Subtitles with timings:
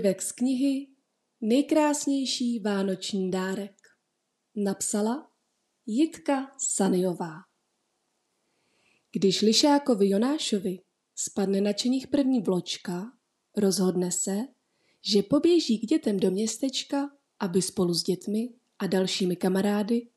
[0.00, 0.86] Úryvek z knihy
[1.40, 3.76] Nejkrásnější vánoční dárek
[4.56, 5.30] napsala
[5.86, 7.32] Jitka Saniová.
[9.12, 10.78] Když Lišákovi Jonášovi
[11.14, 13.12] spadne na čeních první vločka,
[13.56, 14.36] rozhodne se,
[15.02, 18.48] že poběží k dětem do městečka, aby spolu s dětmi
[18.78, 20.08] a dalšími kamarády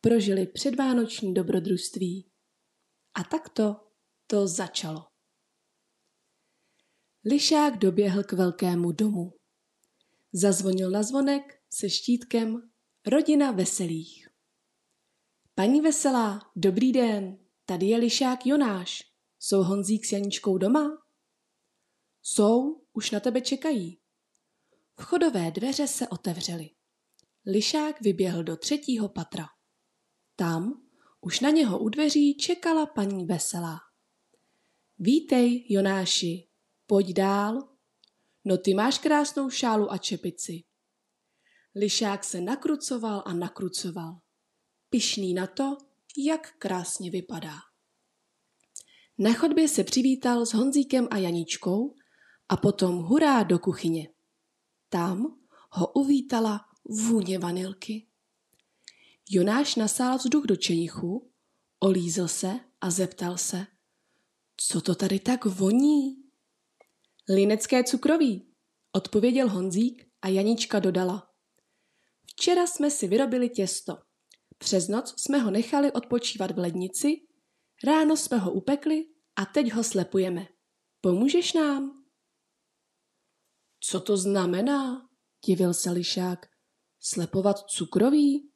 [0.00, 2.30] prožili předvánoční dobrodružství.
[3.14, 3.76] A takto
[4.26, 5.11] to začalo.
[7.24, 9.32] Lišák doběhl k velkému domu.
[10.32, 12.70] Zazvonil na zvonek se štítkem
[13.06, 14.28] Rodina veselých.
[15.54, 19.02] Paní Veselá, dobrý den, tady je Lišák Jonáš.
[19.38, 21.02] Jsou Honzík s Janičkou doma?
[22.22, 24.00] Jsou, už na tebe čekají.
[25.00, 26.70] Vchodové dveře se otevřely.
[27.46, 29.46] Lišák vyběhl do třetího patra.
[30.36, 30.82] Tam
[31.20, 33.78] už na něho u dveří čekala paní Veselá.
[34.98, 36.51] Vítej, Jonáši,
[36.92, 37.68] pojď dál.
[38.44, 40.64] No ty máš krásnou šálu a čepici.
[41.74, 44.20] Lišák se nakrucoval a nakrucoval.
[44.90, 45.76] Pišný na to,
[46.18, 47.54] jak krásně vypadá.
[49.18, 51.94] Na chodbě se přivítal s Honzíkem a Janičkou
[52.48, 54.08] a potom hurá do kuchyně.
[54.88, 55.38] Tam
[55.70, 58.06] ho uvítala vůně vanilky.
[59.30, 61.30] Jonáš nasál vzduch do čenichu,
[61.80, 63.66] olízl se a zeptal se,
[64.56, 66.21] co to tady tak voní?
[67.28, 68.52] Linecké cukroví,
[68.92, 71.30] odpověděl Honzík a Janička dodala.
[72.26, 73.98] Včera jsme si vyrobili těsto.
[74.58, 77.08] Přes noc jsme ho nechali odpočívat v lednici,
[77.84, 79.06] ráno jsme ho upekli
[79.36, 80.48] a teď ho slepujeme.
[81.00, 82.04] Pomůžeš nám?
[83.80, 85.08] Co to znamená?
[85.46, 86.46] divil se lišák.
[87.00, 88.50] Slepovat cukroví?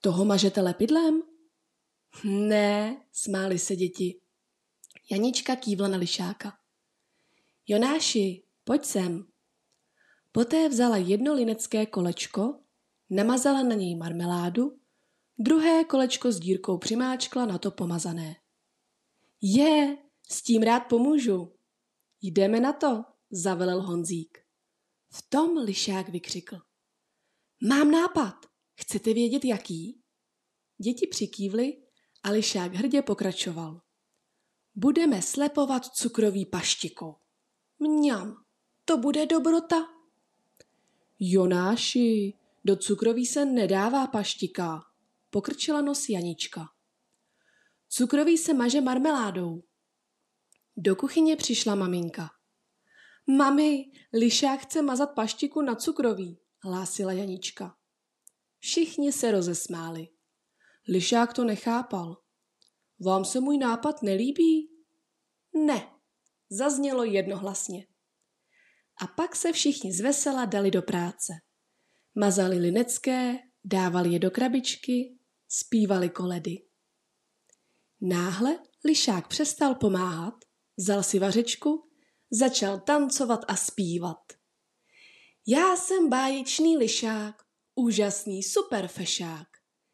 [0.00, 1.22] Toho mažete lepidlem?
[2.24, 4.20] Ne, smáli se děti.
[5.10, 6.63] Janička kývla na lišáka.
[7.66, 9.26] Jonáši, pojď sem.
[10.32, 12.60] Poté vzala jedno linecké kolečko,
[13.10, 14.80] namazala na něj marmeládu,
[15.38, 18.36] druhé kolečko s dírkou přimáčkla na to pomazané.
[19.40, 19.96] Je,
[20.30, 21.56] s tím rád pomůžu.
[22.22, 24.38] Jdeme na to, zavelel Honzík.
[25.12, 26.60] V tom lišák vykřikl.
[27.68, 28.34] Mám nápad,
[28.80, 30.02] chcete vědět jaký?
[30.78, 31.82] Děti přikývly
[32.22, 33.80] a lišák hrdě pokračoval.
[34.74, 37.23] Budeme slepovat cukrový paštikou.
[37.78, 38.44] Mňam,
[38.84, 39.76] to bude dobrota.
[41.18, 44.82] Jonáši, do cukroví se nedává paštika,
[45.30, 46.68] pokrčila nos Janička.
[47.88, 49.62] Cukroví se maže marmeládou.
[50.76, 52.30] Do kuchyně přišla maminka.
[53.26, 57.76] Mami, lišák chce mazat paštiku na cukroví, hlásila Janička.
[58.58, 60.08] Všichni se rozesmáli.
[60.88, 62.16] Lišák to nechápal.
[63.00, 64.70] Vám se můj nápad nelíbí?
[65.54, 65.93] Ne,
[66.50, 67.86] zaznělo jednohlasně.
[69.00, 71.32] A pak se všichni zvesela dali do práce.
[72.14, 75.18] Mazali linecké, dávali je do krabičky,
[75.48, 76.62] zpívali koledy.
[78.00, 80.34] Náhle lišák přestal pomáhat,
[80.76, 81.90] vzal si vařečku,
[82.30, 84.32] začal tancovat a zpívat.
[85.46, 87.42] Já jsem báječný lišák,
[87.74, 89.48] úžasný superfešák.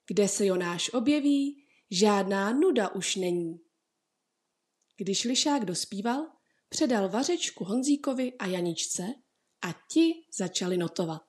[0.06, 3.60] Kde se Jonáš objeví, žádná nuda už není.
[4.96, 6.26] Když lišák dospíval,
[6.70, 9.02] předal vařečku Honzíkovi a Janičce
[9.62, 11.22] a ti začali notovat.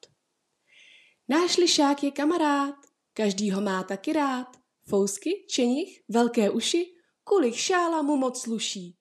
[1.28, 2.75] Náš lišák je kamarád,
[3.13, 4.62] každý ho má taky rád.
[4.90, 6.85] Fousky, čenich, velké uši,
[7.24, 8.97] kulich šála mu moc sluší.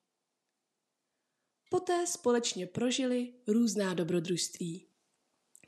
[1.70, 4.88] Poté společně prožili různá dobrodružství.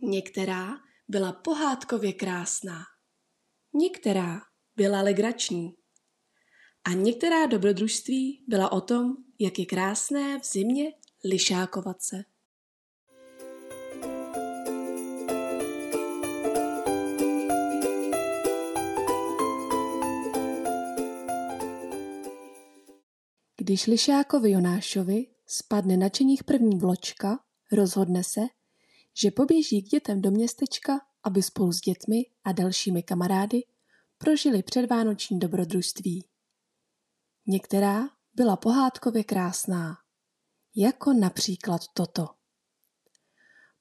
[0.03, 0.77] Některá
[1.09, 2.83] byla pohádkově krásná,
[3.75, 4.41] některá
[4.77, 5.77] byla legrační
[6.85, 10.93] a některá dobrodružství byla o tom, jak je krásné v zimě
[11.25, 12.25] lišákovat se.
[23.57, 27.39] Když Lišákovi Jonášovi spadne na čeních první vločka,
[27.73, 28.41] rozhodne se,
[29.15, 33.63] že poběží k dětem do městečka, aby spolu s dětmi a dalšími kamarády
[34.19, 36.25] prožili předvánoční dobrodružství.
[37.47, 39.97] Některá byla pohádkově krásná,
[40.77, 42.29] jako například toto.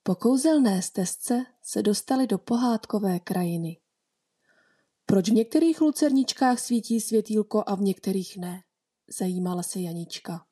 [0.04, 3.78] Po kouzelné stezce se dostali do pohádkové krajiny.
[5.06, 8.64] Proč v některých lucerničkách svítí světýlko a v některých ne?
[9.20, 10.46] zajímala se Janička.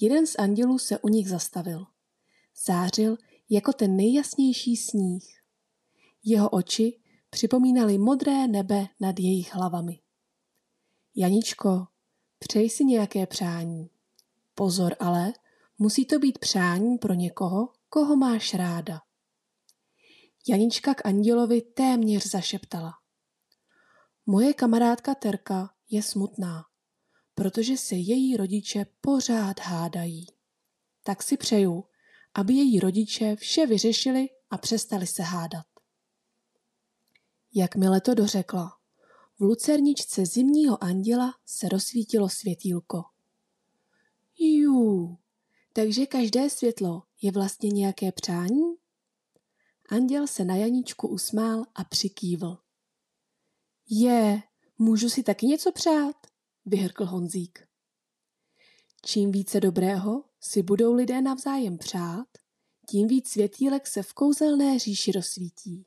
[0.00, 1.86] Jeden z andělů se u nich zastavil.
[2.66, 3.16] Zářil
[3.50, 5.42] jako ten nejjasnější sníh.
[6.24, 7.00] Jeho oči
[7.30, 10.00] připomínaly modré nebe nad jejich hlavami.
[11.16, 11.86] Janičko,
[12.38, 13.90] Přej si nějaké přání.
[14.54, 15.32] Pozor ale,
[15.78, 19.00] musí to být přání pro někoho, koho máš ráda.
[20.48, 22.92] Janička k andělovi téměř zašeptala.
[24.26, 26.64] Moje kamarádka Terka je smutná,
[27.34, 30.26] protože se její rodiče pořád hádají.
[31.04, 31.84] Tak si přeju,
[32.34, 35.66] aby její rodiče vše vyřešili a přestali se hádat.
[37.54, 38.72] Jakmile to dořekla,
[39.38, 43.04] v lucerničce zimního anděla se rozsvítilo světýlko.
[44.38, 45.18] Jú,
[45.72, 48.74] takže každé světlo je vlastně nějaké přání?
[49.88, 52.58] Anděl se na Janíčku usmál a přikývl.
[53.90, 54.42] Je,
[54.78, 56.16] můžu si taky něco přát?
[56.66, 57.68] vyhrkl Honzík.
[59.04, 62.28] Čím více dobrého si budou lidé navzájem přát,
[62.88, 65.86] tím víc světílek se v kouzelné říši rozsvítí.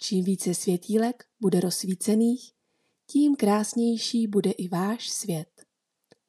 [0.00, 2.52] Čím více světílek bude rozsvícených,
[3.06, 5.48] tím krásnější bude i váš svět.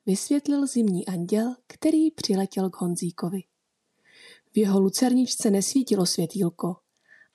[0.05, 3.43] Vysvětlil zimní anděl, který přiletěl k Honzíkovi.
[4.51, 6.75] V jeho lucerničce nesvítilo světýlko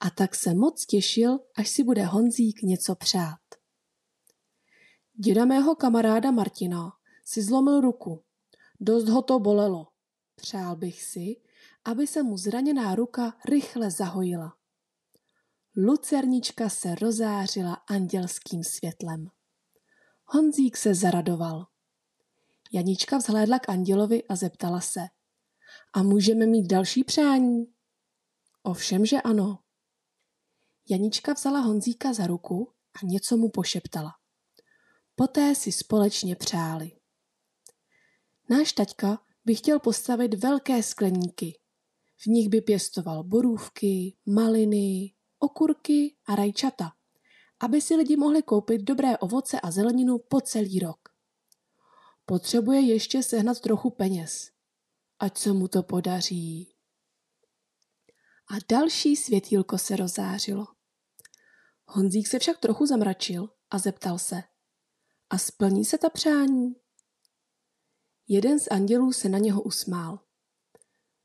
[0.01, 3.41] a tak se moc těšil, až si bude Honzík něco přát.
[5.15, 6.93] Děda mého kamaráda Martina
[7.25, 8.23] si zlomil ruku.
[8.81, 9.87] Dost ho to bolelo.
[10.37, 11.37] Přál bych si,
[11.85, 14.57] aby se mu zraněná ruka rychle zahojila.
[15.77, 19.31] Lucernička se rozářila andělským světlem.
[20.25, 21.67] Honzík se zaradoval.
[22.73, 25.01] Janička vzhlédla k andělovi a zeptala se.
[25.93, 27.67] A můžeme mít další přání?
[28.63, 29.59] Ovšem, že ano.
[30.91, 32.73] Janička vzala Honzíka za ruku
[33.03, 34.11] a něco mu pošeptala.
[35.15, 36.93] Poté si společně přáli.
[38.51, 41.61] Náš taťka by chtěl postavit velké skleníky.
[42.17, 45.14] V nich by pěstoval borůvky, maliny,
[45.45, 46.93] okurky a rajčata,
[47.61, 51.09] aby si lidi mohli koupit dobré ovoce a zeleninu po celý rok.
[52.27, 54.51] Potřebuje ještě sehnat trochu peněz.
[55.19, 56.75] Ať se mu to podaří.
[58.51, 60.67] A další světýlko se rozářilo.
[61.87, 64.43] Honzík se však trochu zamračil a zeptal se.
[65.31, 66.75] A splní se ta přání?
[68.29, 70.21] Jeden z andělů se na něho usmál.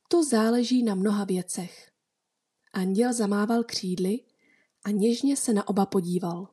[0.07, 1.88] To záleží na mnoha věcech.
[2.79, 4.19] Anděl zamával křídly
[4.83, 6.47] a něžně se na oba podíval.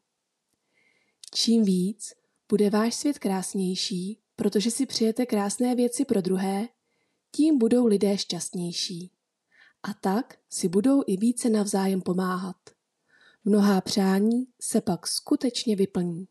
[1.34, 2.14] Čím víc
[2.48, 6.68] bude váš svět krásnější, protože si přijete krásné věci pro druhé,
[7.32, 9.10] tím budou lidé šťastnější.
[9.82, 12.56] A tak si budou i více navzájem pomáhat.
[13.44, 16.28] Mnohá přání se pak skutečně vyplní.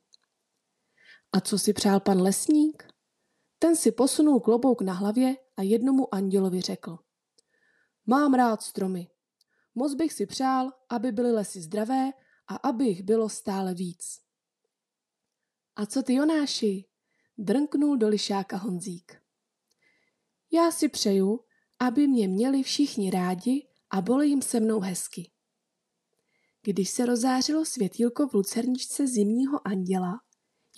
[1.32, 2.84] A co si přál pan lesník?
[3.60, 6.98] Ten si posunul klobouk na hlavě a jednomu andělovi řekl.
[8.06, 9.08] Mám rád stromy.
[9.76, 12.12] Moc bych si přál, aby byly lesy zdravé
[12.48, 14.22] a aby jich bylo stále víc.
[15.76, 16.86] A co ty Jonáši?
[17.38, 19.22] Drnknul do lišáka Honzík.
[20.52, 21.40] Já si přeju,
[21.80, 25.32] aby mě měli všichni rádi a bylo jim se mnou hezky.
[26.62, 30.14] Když se rozářilo světýlko v lucerničce zimního anděla,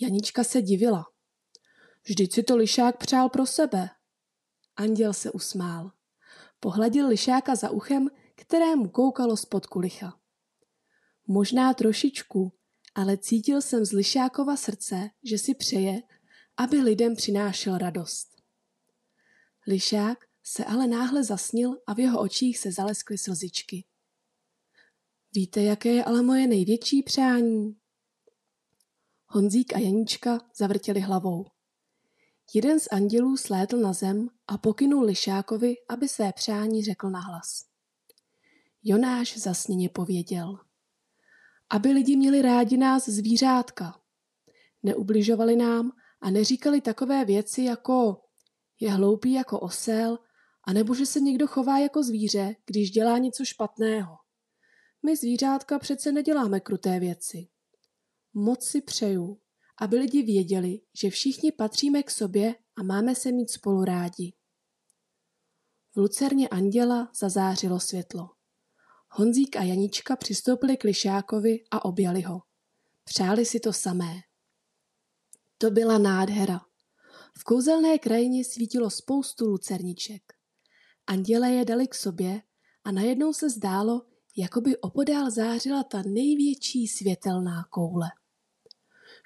[0.00, 1.04] Janička se divila.
[2.04, 3.90] Vždyť si to lišák přál pro sebe.
[4.76, 5.92] Anděl se usmál.
[6.60, 8.08] Pohladil lišáka za uchem,
[8.38, 10.20] kterému koukalo spod kulicha.
[11.26, 12.52] Možná trošičku,
[12.94, 16.02] ale cítil jsem z lišákova srdce, že si přeje,
[16.56, 18.28] aby lidem přinášel radost.
[19.66, 23.84] Lišák se ale náhle zasnil a v jeho očích se zaleskly slzičky.
[25.34, 27.76] Víte, jaké je ale moje největší přání?
[29.26, 31.46] Honzík a Janíčka zavrtěli hlavou.
[32.54, 37.68] Jeden z andělů slétl na zem a pokynul Lišákovi, aby své přání řekl nahlas.
[38.82, 40.58] Jonáš zasněně pověděl.
[41.70, 44.00] Aby lidi měli rádi nás zvířátka.
[44.82, 48.22] Neubližovali nám a neříkali takové věci jako
[48.80, 50.18] je hloupý jako osel,
[50.64, 54.16] anebo že se někdo chová jako zvíře, když dělá něco špatného.
[55.06, 57.48] My zvířátka přece neděláme kruté věci.
[58.34, 59.40] Moc si přeju,
[59.80, 64.34] aby lidi věděli, že všichni patříme k sobě a máme se mít spolu rádi.
[65.94, 68.37] V lucerně anděla zazářilo světlo.
[69.18, 72.42] Honzík a Janička přistoupili k Lišákovi a objali ho.
[73.04, 74.14] Přáli si to samé.
[75.58, 76.60] To byla nádhera.
[77.38, 80.22] V kouzelné krajině svítilo spoustu lucerniček.
[81.06, 82.42] Anděle je dali k sobě
[82.84, 84.06] a najednou se zdálo,
[84.36, 88.08] jako by opodál zářila ta největší světelná koule.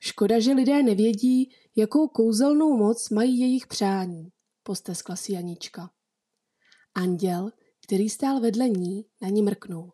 [0.01, 4.33] Škoda, že lidé nevědí, jakou kouzelnou moc mají jejich přání,
[4.63, 5.91] posteskla si Janička.
[6.95, 7.51] Anděl,
[7.93, 9.93] který stál vedle ní, na ní mrknul.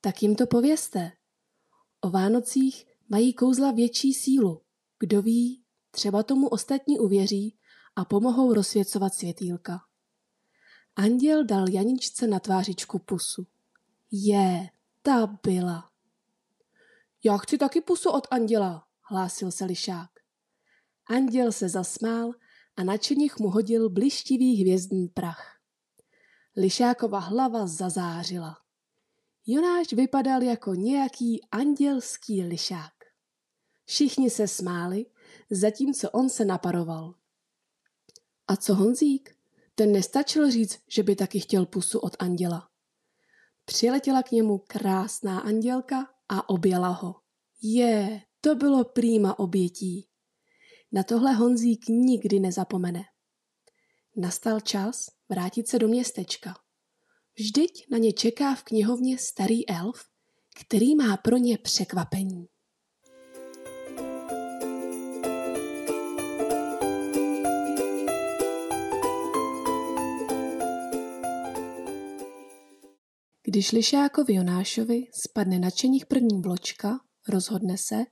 [0.00, 1.12] Tak jim to povězte.
[2.00, 4.62] O Vánocích mají kouzla větší sílu.
[4.98, 7.58] Kdo ví, třeba tomu ostatní uvěří
[7.96, 9.80] a pomohou rozsvěcovat světýlka.
[10.96, 13.46] Anděl dal Janičce na tvářičku pusu.
[14.10, 14.70] Je,
[15.02, 15.90] ta byla.
[17.24, 20.10] Já chci taky pusu od anděla, hlásil se lišák.
[21.06, 22.32] Anděl se zasmál
[22.76, 25.55] a na čenich mu hodil blištivý hvězdný prach.
[26.58, 28.56] Lišákova hlava zazářila.
[29.46, 32.92] Jonáš vypadal jako nějaký andělský lišák.
[33.84, 35.06] Všichni se smáli,
[35.50, 37.14] zatímco on se naparoval.
[38.48, 39.36] A co Honzík?
[39.74, 42.68] Ten nestačil říct, že by taky chtěl pusu od anděla.
[43.64, 47.14] Přiletěla k němu krásná andělka a objela ho.
[47.62, 50.08] Je, to bylo prýma obětí.
[50.92, 53.04] Na tohle Honzík nikdy nezapomene.
[54.16, 56.54] Nastal čas vrátit se do městečka.
[57.38, 60.04] Vždyť na ně čeká v knihovně starý elf,
[60.60, 62.46] který má pro ně překvapení.
[73.42, 78.04] Když Lišákovi Jonášovi spadne na čeních první vločka, rozhodne se,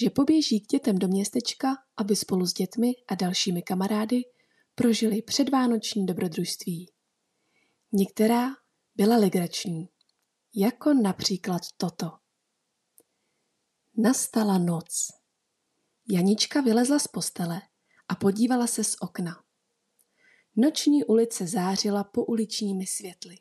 [0.00, 4.22] že poběží k dětem do městečka, aby spolu s dětmi a dalšími kamarády
[4.78, 6.90] prožili předvánoční dobrodružství.
[7.92, 8.50] Některá
[8.94, 9.88] byla legrační,
[10.54, 12.12] jako například toto.
[13.96, 15.12] Nastala noc.
[16.08, 17.62] Janička vylezla z postele
[18.08, 19.44] a podívala se z okna.
[20.56, 23.36] Noční ulice zářila po uličními světly.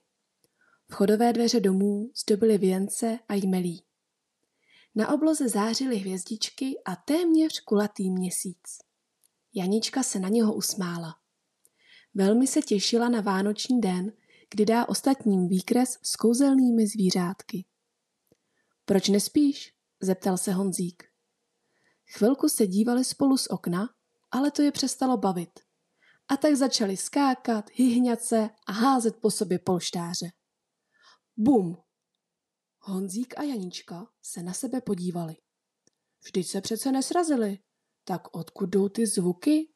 [0.92, 3.84] Vchodové dveře domů zdobily věnce a jmelí.
[4.96, 8.80] Na obloze zářily hvězdičky a téměř kulatý měsíc.
[9.54, 11.25] Janička se na něho usmála.
[12.16, 14.12] Velmi se těšila na vánoční den,
[14.52, 17.66] kdy dá ostatním výkres s kouzelnými zvířátky.
[18.86, 19.74] Proč nespíš?
[20.02, 21.04] zeptal se Honzík.
[22.18, 23.90] Chvilku se dívali spolu z okna,
[24.32, 25.60] ale to je přestalo bavit.
[26.28, 30.32] A tak začali skákat, hyhňat se a házet po sobě polštáře.
[31.38, 31.78] Bum!
[32.80, 35.38] Honzík a Janíčka se na sebe podívali.
[36.24, 37.60] Vždyť se přece nesrazili.
[38.04, 39.75] Tak odkud jdou ty zvuky?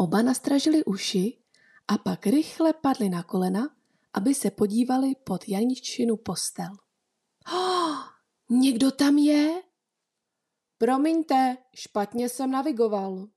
[0.00, 1.42] Oba nastražili uši
[1.88, 3.76] a pak rychle padli na kolena,
[4.12, 6.76] aby se podívali pod Janičinu postel.
[7.54, 7.98] Oh,
[8.50, 9.62] někdo tam je?
[10.78, 13.28] Promiňte, špatně jsem navigoval.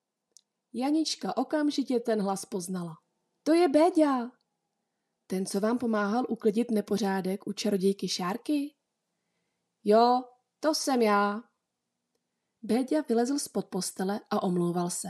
[0.74, 2.94] Janička okamžitě ten hlas poznala.
[3.44, 4.32] To je Béďa.
[5.28, 8.76] Ten, co vám pomáhal uklidit nepořádek u čarodějky Šárky?
[9.84, 10.24] Jo,
[10.60, 11.44] to jsem já.
[12.62, 15.08] Béďa vylezl spod postele a omlouval se.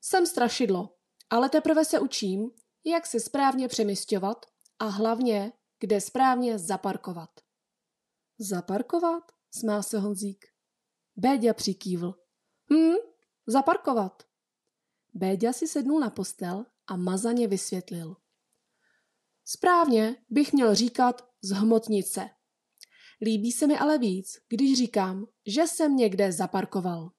[0.00, 0.96] Jsem strašidlo,
[1.30, 2.50] ale teprve se učím,
[2.84, 4.46] jak se správně přemysťovat
[4.78, 7.30] a hlavně, kde správně zaparkovat.
[8.38, 9.32] Zaparkovat?
[9.50, 10.46] Smál se Honzík.
[11.16, 12.14] Béďa přikývl.
[12.72, 12.94] Hm,
[13.46, 14.22] zaparkovat.
[15.14, 18.16] Béďa si sednul na postel a mazaně vysvětlil.
[19.44, 22.30] Správně bych měl říkat zhmotnice.
[23.22, 27.10] Líbí se mi ale víc, když říkám, že jsem někde zaparkoval.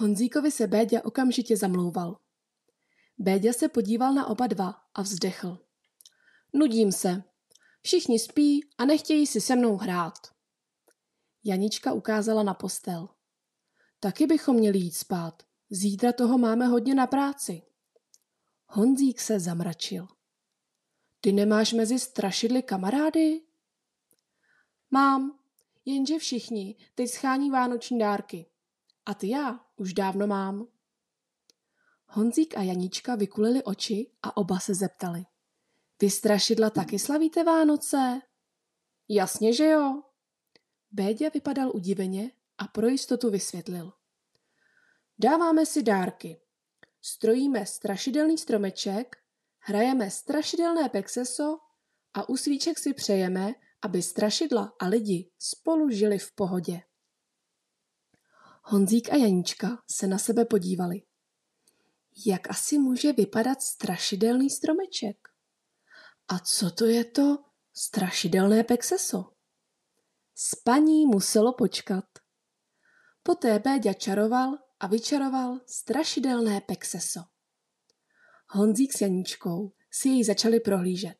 [0.00, 2.18] Honzíkovi se Béďa okamžitě zamlouval.
[3.18, 5.58] Béďa se podíval na oba dva a vzdechl.
[6.52, 7.22] Nudím se.
[7.82, 10.14] Všichni spí a nechtějí si se mnou hrát.
[11.44, 13.08] Janička ukázala na postel.
[14.00, 15.42] Taky bychom měli jít spát.
[15.70, 17.62] Zítra toho máme hodně na práci.
[18.66, 20.08] Honzík se zamračil.
[21.20, 23.40] Ty nemáš mezi strašidly kamarády?
[24.90, 25.38] Mám,
[25.84, 28.46] jenže všichni teď schání vánoční dárky.
[29.06, 30.66] A ty já už dávno mám.
[32.06, 35.24] Honzík a Janička vykulili oči a oba se zeptali.
[36.00, 38.20] Vy strašidla taky slavíte Vánoce?
[39.08, 40.02] Jasně, že jo.
[40.90, 43.92] Béďa vypadal udiveně a pro jistotu vysvětlil.
[45.18, 46.40] Dáváme si dárky.
[47.00, 49.20] Strojíme strašidelný stromeček
[49.60, 51.58] Hrajeme strašidelné pexeso
[52.14, 56.82] a u svíček si přejeme, aby strašidla a lidi spolu žili v pohodě.
[58.62, 61.02] Honzík a Janíčka se na sebe podívali.
[62.26, 65.28] Jak asi může vypadat strašidelný stromeček?
[66.28, 67.38] A co to je to
[67.74, 69.24] strašidelné pexeso?
[70.34, 72.04] Spaní muselo počkat.
[73.22, 77.20] Poté Béďa čaroval a vyčaroval strašidelné pexeso.
[78.48, 81.16] Honzík s Janíčkou si jej začali prohlížet.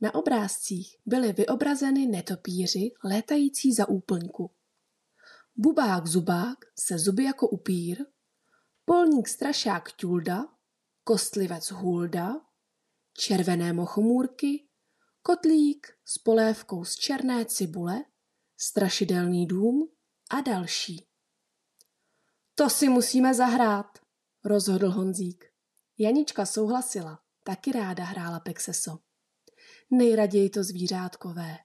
[0.00, 4.50] Na obrázcích byly vyobrazeny netopíři létající za úplňku.
[5.62, 7.98] Bubák zubák se zuby jako upír,
[8.84, 10.44] polník strašák Tulda,
[11.04, 12.32] kostlivec Hulda,
[13.18, 14.68] červené mochomůrky,
[15.22, 18.04] kotlík s polévkou z černé cibule,
[18.56, 19.88] strašidelný dům
[20.30, 21.08] a další.
[22.54, 23.98] To si musíme zahrát,
[24.44, 25.44] rozhodl Honzík.
[25.98, 28.98] Janička souhlasila, taky ráda hrála pexeso.
[29.90, 31.58] Nejraději to zvířátkové.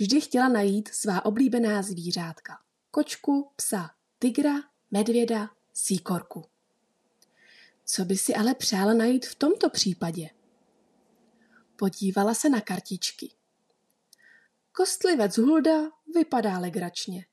[0.00, 2.58] Vždy chtěla najít svá oblíbená zvířátka.
[2.94, 4.52] Kočku, psa, tygra,
[4.90, 6.44] medvěda, síkorku.
[7.84, 10.30] Co by si ale přála najít v tomto případě?
[11.76, 13.34] Podívala se na kartičky.
[14.72, 17.26] Kostlivec Hulda vypadá legračně.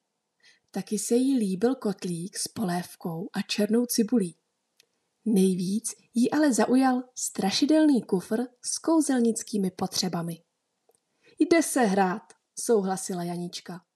[0.72, 4.36] Taky se jí líbil kotlík s polévkou a černou cibulí.
[5.26, 10.44] Nejvíc jí ale zaujal strašidelný kufr s kouzelnickými potřebami.
[11.40, 13.89] Jde se hrát, souhlasila Janička.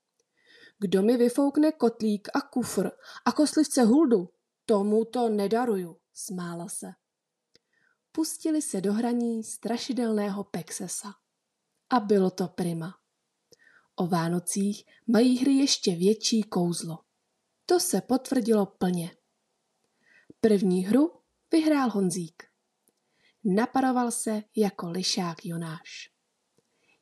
[0.79, 2.91] Kdo mi vyfoukne kotlík a kufr
[3.25, 4.29] a koslivce huldu,
[4.65, 6.87] tomu to nedaruju, smála se.
[8.11, 11.13] Pustili se do hraní strašidelného Pexesa.
[11.89, 12.95] A bylo to prima.
[13.95, 16.99] O Vánocích mají hry ještě větší kouzlo.
[17.65, 19.15] To se potvrdilo plně.
[20.41, 21.11] První hru
[21.51, 22.43] vyhrál Honzík.
[23.43, 26.09] Naparoval se jako lišák Jonáš.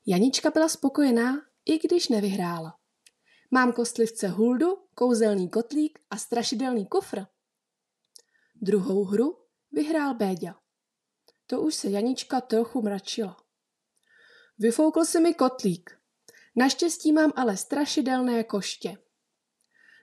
[0.05, 2.80] Janička byla spokojená, i když nevyhrála.
[3.53, 7.25] Mám kostlivce huldu, kouzelný kotlík a strašidelný kufr.
[8.61, 9.37] Druhou hru
[9.71, 10.55] vyhrál Béďa.
[11.47, 13.37] To už se Janička trochu mračila.
[14.57, 15.99] Vyfoukl se mi kotlík.
[16.55, 18.97] Naštěstí mám ale strašidelné koště.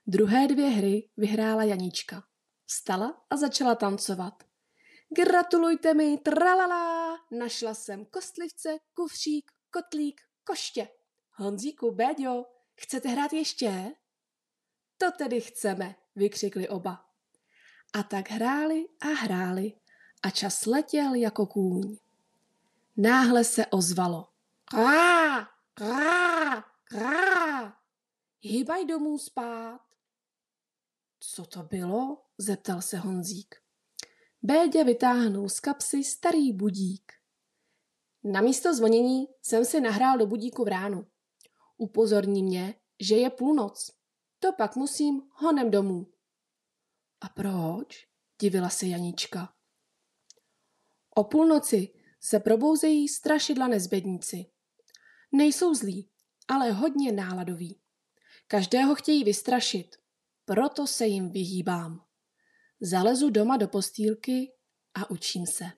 [0.06, 2.22] Druhé dvě hry vyhrála Janička.
[2.66, 4.44] Stala a začala tancovat.
[5.16, 10.88] Gratulujte mi, tralala, našla jsem kostlivce, kufřík, kotlík, koště.
[11.30, 12.44] Honzíku, Béďo,
[12.78, 13.94] chcete hrát ještě?
[14.98, 17.04] To tedy chceme, vykřikli oba.
[17.92, 19.72] A tak hráli a hráli
[20.22, 21.96] a čas letěl jako kůň.
[22.96, 24.28] Náhle se ozvalo.
[24.64, 27.76] Krá, krá, krá.
[28.40, 29.80] Hýbaj domů spát.
[31.20, 32.24] Co to bylo?
[32.38, 33.54] zeptal se Honzík.
[34.42, 37.12] Béďa vytáhnul z kapsy starý budík.
[38.24, 41.06] Na místo zvonění jsem si nahrál do budíku v ránu.
[41.78, 43.90] Upozorní mě, že je půlnoc.
[44.38, 46.12] To pak musím honem domů.
[47.20, 48.08] A proč?
[48.40, 49.54] divila se Janička.
[51.14, 54.46] O půlnoci se probouzejí strašidla nezbedníci.
[55.32, 56.10] Nejsou zlí,
[56.48, 57.80] ale hodně náladoví.
[58.46, 59.96] Každého chtějí vystrašit,
[60.44, 62.04] proto se jim vyhýbám.
[62.80, 64.52] Zalezu doma do postýlky
[64.94, 65.77] a učím se.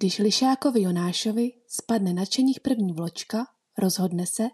[0.00, 3.46] Když Lišákovi Jonášovi spadne nadšených první vločka,
[3.78, 4.48] rozhodne se,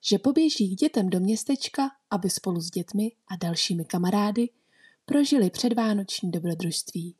[0.00, 4.48] že poběží k dětem do městečka, aby spolu s dětmi a dalšími kamarády
[5.04, 7.16] prožili předvánoční dobrodružství.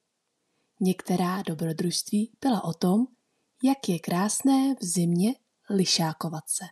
[0.80, 3.06] Některá dobrodružství byla o tom,
[3.62, 5.34] jak je krásné v zimě
[5.70, 6.64] lišákovat se.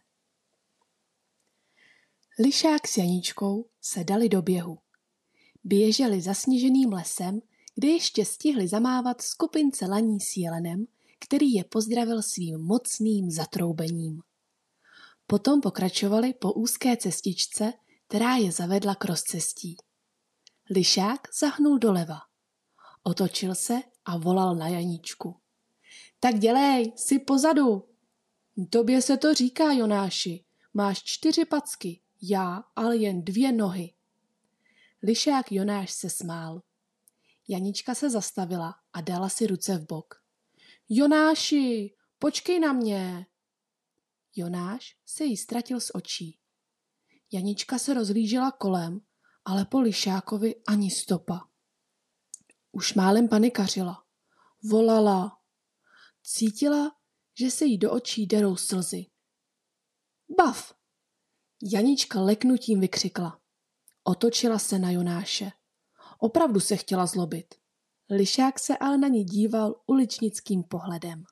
[2.38, 4.78] Lišák s Janíčkou se dali do běhu.
[5.64, 7.40] Běželi zasněženým lesem,
[7.74, 10.86] kde ještě stihli zamávat skupince laní s jelenem,
[11.18, 14.22] který je pozdravil svým mocným zatroubením.
[15.26, 17.72] Potom pokračovali po úzké cestičce,
[18.08, 19.76] která je zavedla k rozcestí.
[20.70, 22.18] Lišák zahnul doleva.
[23.02, 25.36] Otočil se a volal na Janíčku.
[26.20, 27.84] Tak dělej, si pozadu.
[28.70, 30.44] Tobě se to říká, Jonáši.
[30.74, 33.92] Máš čtyři packy, já ale jen dvě nohy.
[35.02, 36.62] Lišák Jonáš se smál.
[37.48, 40.14] Janička se zastavila a dala si ruce v bok.
[40.88, 43.26] Jonáši, počkej na mě.
[44.36, 46.38] Jonáš se jí ztratil z očí.
[47.32, 49.00] Janička se rozlížela kolem,
[49.44, 51.48] ale po Lišákovi ani stopa.
[52.72, 54.04] Už málem panikařila.
[54.62, 55.38] Volala.
[56.22, 56.96] Cítila,
[57.38, 59.06] že se jí do očí derou slzy.
[60.36, 60.74] Bav!
[61.62, 63.40] Janička leknutím vykřikla.
[64.04, 65.52] Otočila se na Jonáše.
[66.24, 67.54] Opravdu se chtěla zlobit.
[68.10, 71.24] Lišák se ale na ní díval uličnickým pohledem.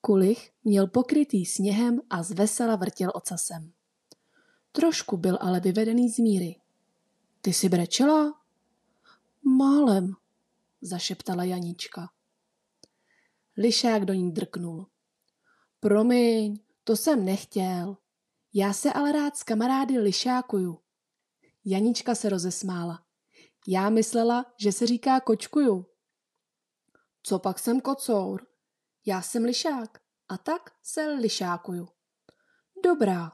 [0.00, 3.72] Kulich měl pokrytý sněhem a zvesela vrtěl ocasem.
[4.72, 6.56] Trošku byl ale vyvedený z míry.
[7.40, 8.40] Ty si brečela?
[9.42, 10.14] Málem,
[10.80, 12.10] zašeptala Janička.
[13.56, 14.86] Lišák do ní drknul.
[15.80, 17.96] Promiň, to jsem nechtěl.
[18.54, 20.78] Já se ale rád s kamarády lišákuju.
[21.64, 23.07] Janička se rozesmála.
[23.66, 25.86] Já myslela, že se říká kočkuju.
[27.22, 28.46] Co pak jsem kocour?
[29.06, 31.88] Já jsem lišák a tak se lišákuju.
[32.84, 33.32] Dobrá.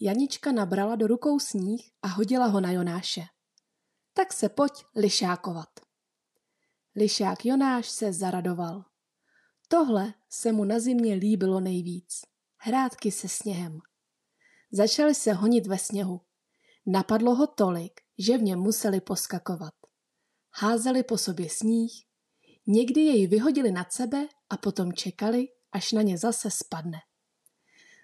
[0.00, 3.22] Janička nabrala do rukou sníh a hodila ho na Jonáše.
[4.12, 5.68] Tak se pojď lišákovat.
[6.96, 8.84] Lišák Jonáš se zaradoval.
[9.68, 12.20] Tohle se mu na zimě líbilo nejvíc.
[12.56, 13.78] hrátky se sněhem.
[14.72, 16.20] Začali se honit ve sněhu.
[16.86, 19.74] Napadlo ho tolik, že v něm museli poskakovat.
[20.54, 21.92] Házeli po sobě sníh,
[22.66, 26.98] někdy jej vyhodili nad sebe a potom čekali, až na ně zase spadne.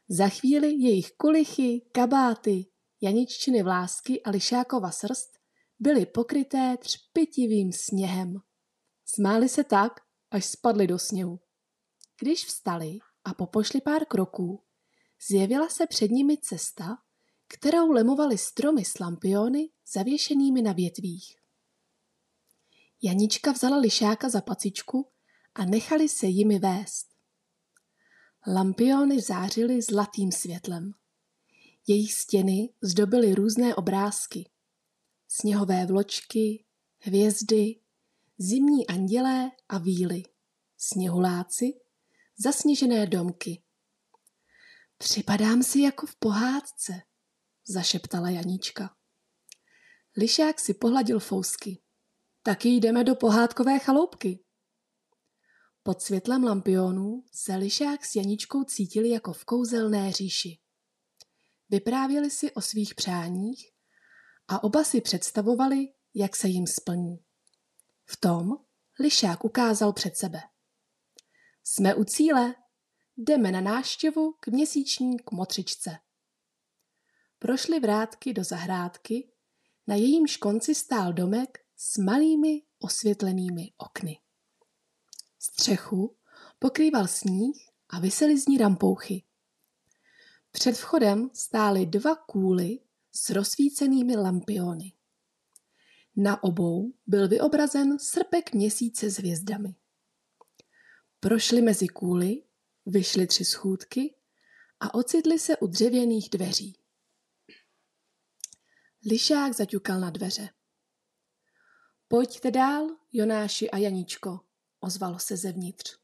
[0.08, 2.66] Za chvíli jejich kulichy, kabáty,
[3.00, 5.38] janiččiny vlásky a lišákova srst
[5.78, 8.34] byly pokryté třpitivým sněhem.
[9.04, 9.92] Smáli se tak,
[10.30, 11.40] až spadli do sněhu.
[12.20, 14.62] Když vstali a popošli pár kroků,
[15.28, 16.98] zjevila se před nimi cesta,
[17.52, 21.36] kterou lemovaly stromy s lampiony zavěšenými na větvích.
[23.02, 25.08] Janička vzala lišáka za pacičku
[25.54, 27.06] a nechali se jimi vést.
[28.46, 30.92] Lampiony zářily zlatým světlem.
[31.86, 34.50] Jejich stěny zdobily různé obrázky.
[35.28, 36.64] Sněhové vločky,
[36.98, 37.80] hvězdy,
[38.38, 40.22] zimní andělé a víly,
[40.78, 41.80] sněhuláci,
[42.38, 43.62] zasněžené domky.
[44.98, 47.02] Připadám si jako v pohádce,
[47.66, 48.96] zašeptala Janíčka.
[50.16, 51.82] Lišák si pohladil fousky.
[52.42, 54.44] Taky jdeme do pohádkové chaloupky.
[55.82, 60.58] Pod světlem lampionů se Lišák s Janičkou cítili jako v kouzelné říši.
[61.68, 63.72] Vyprávěli si o svých přáních
[64.48, 67.16] a oba si představovali, jak se jim splní.
[68.04, 68.48] V tom
[69.00, 70.40] Lišák ukázal před sebe.
[71.64, 72.54] Jsme u cíle,
[73.16, 75.98] jdeme na náštěvu k měsíční kmotřičce.
[77.42, 79.28] Prošli vrátky do zahrádky,
[79.86, 84.18] na jejímž konci stál domek s malými osvětlenými okny.
[85.38, 86.16] Střechu
[86.58, 87.56] pokrýval sníh
[87.88, 89.24] a vysely z ní rampouchy.
[90.50, 92.78] Před vchodem stály dva kůly
[93.12, 94.92] s rozsvícenými lampiony.
[96.16, 99.74] Na obou byl vyobrazen srpek měsíce s hvězdami.
[101.20, 102.42] Prošli mezi kůly,
[102.86, 104.14] vyšli tři schůdky
[104.80, 106.81] a ocitli se u dřevěných dveří.
[109.06, 110.48] Lišák zaťukal na dveře.
[112.08, 114.40] Pojďte dál, Jonáši a Janíčko,
[114.80, 115.96] ozvalo se zevnitř.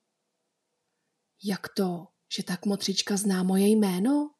[1.45, 2.07] Jak to,
[2.37, 4.31] že tak motřička zná moje jméno?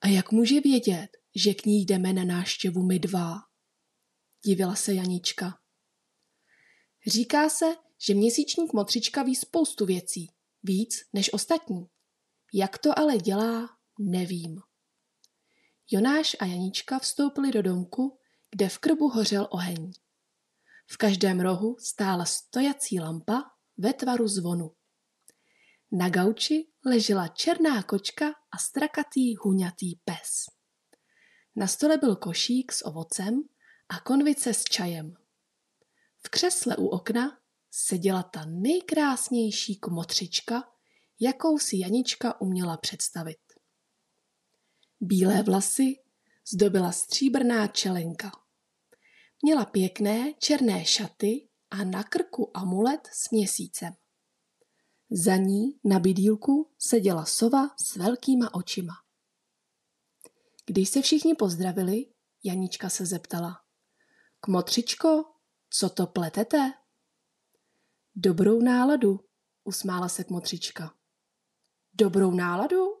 [0.00, 3.34] A jak může vědět, že k ní jdeme na náštěvu my dva?
[4.44, 5.58] Divila se Janička.
[7.06, 7.66] Říká se,
[8.06, 10.30] že měsíčník motřička ví spoustu věcí,
[10.62, 11.86] víc než ostatní.
[12.52, 14.67] Jak to ale dělá, nevím.
[15.90, 18.18] Jonáš a Janička vstoupili do domku,
[18.50, 19.92] kde v krbu hořel oheň.
[20.86, 23.42] V každém rohu stála stojací lampa
[23.76, 24.70] ve tvaru zvonu.
[25.92, 30.44] Na gauči ležela černá kočka a strakatý huňatý pes.
[31.56, 33.42] Na stole byl košík s ovocem
[33.88, 35.14] a konvice s čajem.
[36.26, 37.38] V křesle u okna
[37.70, 40.62] seděla ta nejkrásnější kmotřička,
[41.20, 43.47] jakou si Janička uměla představit.
[45.00, 45.96] Bílé vlasy
[46.52, 48.32] zdobila stříbrná čelenka.
[49.42, 53.94] Měla pěkné černé šaty a na krku amulet s měsícem.
[55.10, 58.94] Za ní na bydílku seděla sova s velkýma očima.
[60.66, 62.06] Když se všichni pozdravili,
[62.44, 63.60] Janička se zeptala.
[64.40, 65.24] Kmotřičko,
[65.70, 66.72] co to pletete?
[68.14, 69.20] Dobrou náladu,
[69.64, 70.94] usmála se kmotřička.
[71.94, 72.97] Dobrou náladu?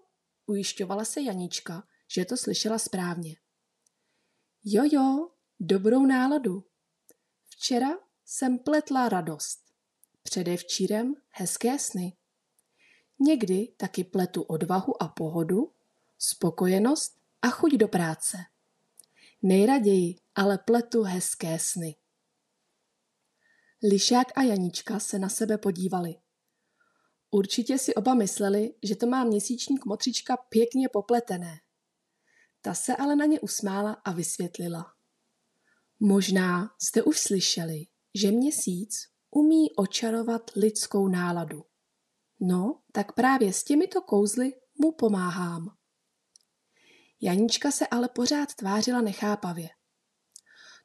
[0.48, 3.36] Ujišťovala se Janička, že to slyšela správně.
[4.64, 5.30] Jo, jo,
[5.60, 6.64] dobrou náladu.
[7.48, 7.88] Včera
[8.24, 9.60] jsem pletla radost.
[10.22, 12.16] Předevčírem hezké sny.
[13.20, 15.72] Někdy taky pletu odvahu a pohodu,
[16.18, 18.36] spokojenost a chuť do práce.
[19.42, 21.96] Nejraději ale pletu hezké sny.
[23.90, 26.14] Lišák a Janička se na sebe podívali.
[27.30, 31.60] Určitě si oba mysleli, že to má měsíčník motřička pěkně popletené.
[32.60, 34.92] Ta se ale na ně usmála a vysvětlila.
[36.00, 38.94] Možná jste už slyšeli, že měsíc
[39.30, 41.64] umí očarovat lidskou náladu.
[42.40, 45.76] No, tak právě s těmito kouzly mu pomáhám.
[47.20, 49.68] Janička se ale pořád tvářila nechápavě.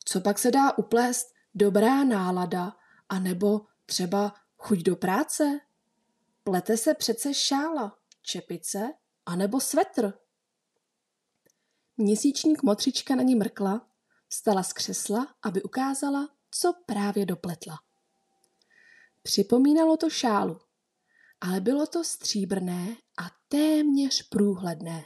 [0.06, 2.76] Co pak se dá uplést dobrá nálada
[3.10, 5.60] a nebo třeba chuť do práce?
[6.44, 8.94] Plete se přece šála, čepice
[9.26, 10.14] a nebo svetr.
[11.98, 13.88] Měsíčník motřička na ní mrkla,
[14.28, 17.80] vstala z křesla, aby ukázala, co právě dopletla.
[19.22, 20.60] Připomínalo to šálu,
[21.42, 25.06] ale bylo to stříbrné a téměř průhledné.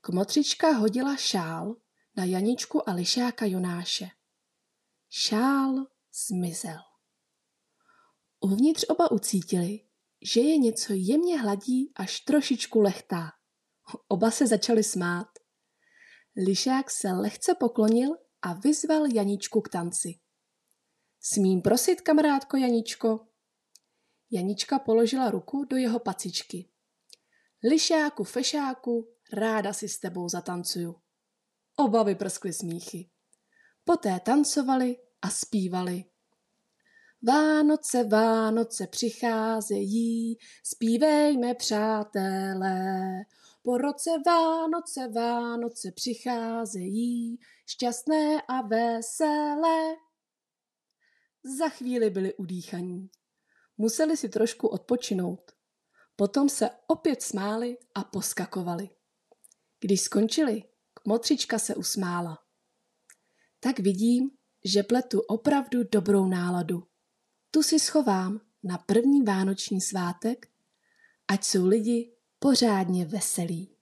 [0.00, 1.76] Kmotřička hodila šál
[2.16, 4.10] na Janičku a lišáka Jonáše.
[5.10, 5.86] Šál
[6.28, 6.78] zmizel.
[8.40, 9.80] Uvnitř oba ucítili,
[10.24, 13.30] že je něco jemně hladí až trošičku lechtá.
[14.08, 15.28] Oba se začali smát.
[16.46, 18.10] Lišák se lehce poklonil
[18.42, 20.20] a vyzval Janičku k tanci.
[21.20, 23.26] Smím prosit, kamarádko Janičko?
[24.30, 26.70] Janička položila ruku do jeho pacičky.
[27.70, 30.94] Lišáku, fešáku, ráda si s tebou zatancuju.
[31.76, 33.10] Oba vyprskly smíchy.
[33.84, 36.04] Poté tancovali a zpívali.
[37.26, 43.24] Vánoce, Vánoce přicházejí, zpívejme přátelé.
[43.62, 49.96] Po roce Vánoce, Vánoce přicházejí, šťastné a veselé.
[51.58, 53.10] Za chvíli byli udýchaní.
[53.78, 55.52] Museli si trošku odpočinout.
[56.16, 58.90] Potom se opět smáli a poskakovali.
[59.80, 60.62] Když skončili,
[60.94, 62.38] kmotřička se usmála.
[63.60, 64.30] Tak vidím,
[64.64, 66.93] že pletu opravdu dobrou náladu.
[67.54, 70.48] Tu si schovám na první vánoční svátek,
[71.28, 73.76] ať jsou lidi pořádně veselí.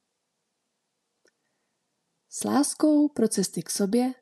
[2.29, 4.15] S láskou pro cesty k sobě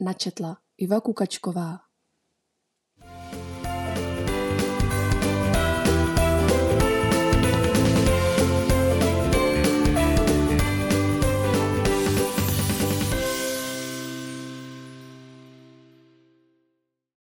[0.00, 1.85] načetla Iva Kukačková.